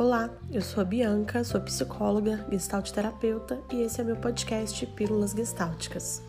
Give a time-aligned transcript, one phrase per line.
[0.00, 5.32] Olá, eu sou a Bianca, sou psicóloga, gestalt terapeuta e esse é meu podcast Pílulas
[5.32, 6.22] Gestálticas.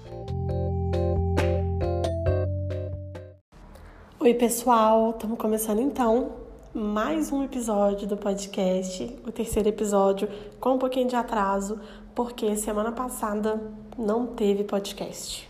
[4.20, 6.34] Oi, pessoal, estamos começando então
[6.74, 10.28] mais um episódio do podcast, o terceiro episódio
[10.60, 11.80] com um pouquinho de atraso,
[12.14, 13.58] porque semana passada
[13.98, 15.50] não teve podcast.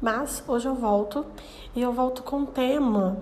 [0.00, 1.26] Mas hoje eu volto
[1.74, 3.18] e eu volto com um tema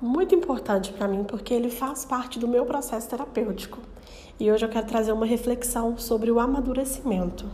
[0.00, 3.78] muito importante para mim porque ele faz parte do meu processo terapêutico.
[4.38, 7.46] E hoje eu quero trazer uma reflexão sobre o amadurecimento.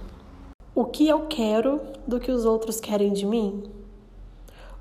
[0.74, 3.62] O que eu quero do que os outros querem de mim?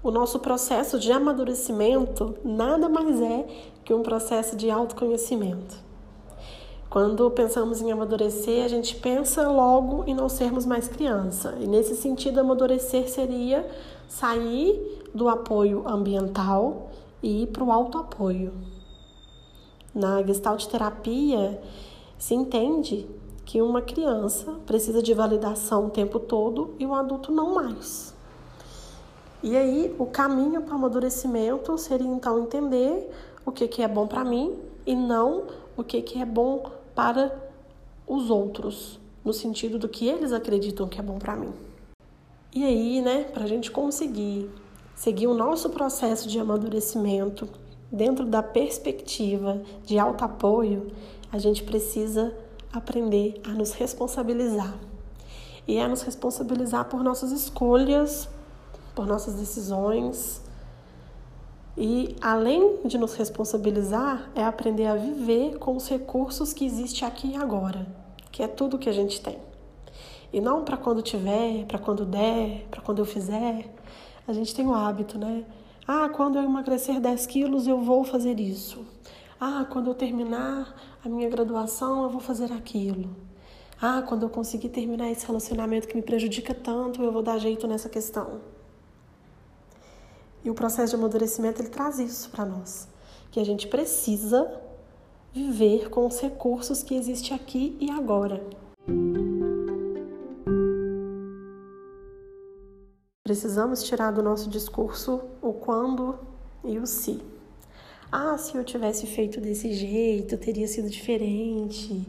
[0.04, 3.46] O nosso processo de amadurecimento nada mais é
[3.86, 5.78] que um processo de autoconhecimento.
[6.90, 11.58] Quando pensamos em amadurecer, a gente pensa logo em não sermos mais criança.
[11.60, 13.66] E nesse sentido, amadurecer seria
[14.08, 16.92] sair do apoio ambiental
[17.24, 18.54] e para o autoapoio.
[19.96, 21.62] Na gestalt terapia,
[22.18, 23.08] se entende
[23.46, 28.14] que uma criança precisa de validação o tempo todo e o adulto não mais.
[29.42, 33.10] E aí, o caminho para o amadurecimento seria então entender
[33.46, 37.36] o que, que é bom para mim e não o que, que é bom para
[38.08, 41.54] os outros, no sentido do que eles acreditam que é bom para mim.
[42.56, 44.50] E aí, né, para a gente conseguir
[44.96, 47.48] seguir o nosso processo de amadurecimento
[47.92, 50.92] dentro da perspectiva de alto apoio,
[51.32, 52.34] a gente precisa
[52.72, 54.74] aprender a nos responsabilizar.
[55.68, 58.28] E a nos responsabilizar por nossas escolhas,
[58.96, 60.42] por nossas decisões.
[61.78, 67.32] E além de nos responsabilizar, é aprender a viver com os recursos que existe aqui
[67.32, 67.88] e agora,
[68.32, 69.38] que é tudo que a gente tem.
[70.32, 73.72] E não para quando tiver, para quando der, para quando eu fizer,
[74.28, 75.46] a gente tem o hábito, né?
[75.88, 78.86] Ah, quando eu emagrecer 10 quilos, eu vou fazer isso.
[79.40, 83.10] Ah, quando eu terminar a minha graduação, eu vou fazer aquilo.
[83.82, 87.68] Ah, quando eu conseguir terminar esse relacionamento que me prejudica tanto, eu vou dar jeito
[87.68, 88.40] nessa questão.
[90.44, 92.88] E o processo de amadurecimento ele traz isso para nós,
[93.32, 94.50] que a gente precisa
[95.34, 98.42] viver com os recursos que existem aqui e agora.
[103.34, 106.20] Precisamos tirar do nosso discurso o quando
[106.64, 107.20] e o se.
[108.12, 112.08] Ah, se eu tivesse feito desse jeito, teria sido diferente.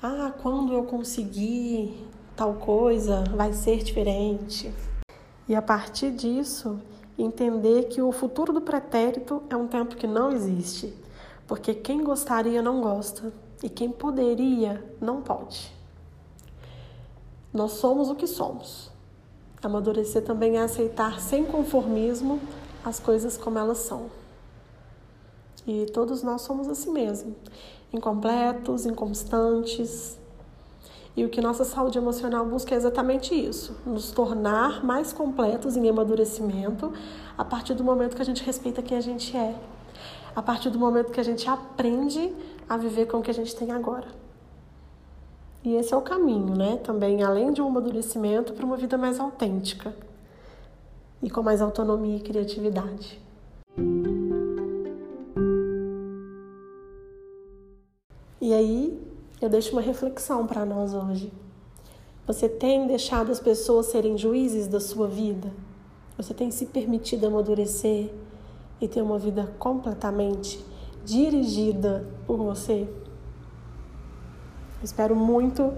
[0.00, 2.06] Ah, quando eu conseguir
[2.36, 4.72] tal coisa, vai ser diferente.
[5.48, 6.78] E a partir disso,
[7.18, 10.94] entender que o futuro do pretérito é um tempo que não existe,
[11.48, 15.74] porque quem gostaria não gosta e quem poderia não pode.
[17.52, 18.93] Nós somos o que somos.
[19.66, 22.40] Amadurecer também é aceitar sem conformismo
[22.84, 24.10] as coisas como elas são.
[25.66, 27.34] E todos nós somos assim mesmo,
[27.92, 30.18] incompletos, inconstantes.
[31.16, 35.88] E o que nossa saúde emocional busca é exatamente isso: nos tornar mais completos em
[35.88, 36.92] amadurecimento
[37.38, 39.54] a partir do momento que a gente respeita quem a gente é,
[40.36, 42.34] a partir do momento que a gente aprende
[42.68, 44.23] a viver com o que a gente tem agora.
[45.64, 46.76] E esse é o caminho, né?
[46.76, 49.96] Também, além de um amadurecimento, para uma vida mais autêntica
[51.22, 53.18] e com mais autonomia e criatividade.
[58.38, 59.02] E aí,
[59.40, 61.32] eu deixo uma reflexão para nós hoje.
[62.26, 65.50] Você tem deixado as pessoas serem juízes da sua vida?
[66.18, 68.12] Você tem se permitido amadurecer
[68.78, 70.62] e ter uma vida completamente
[71.06, 72.86] dirigida por você?
[74.84, 75.72] Espero muito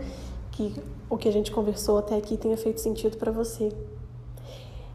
[0.51, 0.75] que
[1.09, 3.73] o que a gente conversou até aqui tenha feito sentido para você.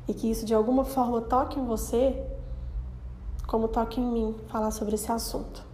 [0.08, 2.22] E que isso de alguma forma toque em você,
[3.48, 5.66] como toque em mim, falar sobre esse assunto.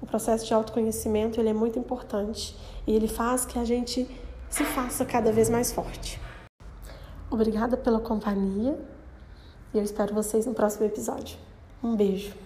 [0.00, 2.54] O processo de autoconhecimento ele é muito importante
[2.86, 4.06] e ele faz que a gente
[4.50, 6.20] se faça cada vez mais forte.
[7.30, 8.78] Obrigada pela companhia
[9.72, 11.38] e eu espero vocês no próximo episódio.
[11.82, 12.45] Um beijo.